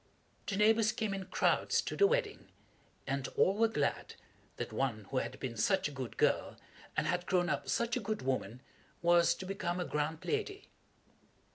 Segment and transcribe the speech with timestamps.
[0.47, 2.47] The neighbors came in crowds to the wedding,
[3.05, 4.15] and all were glad
[4.57, 6.57] that one who had been such a good girl,
[6.97, 8.61] and had grown up such a good woman,
[9.03, 10.69] was to become a grand lady.